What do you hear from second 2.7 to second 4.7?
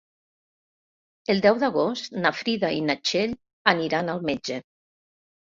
i na Txell aniran al metge.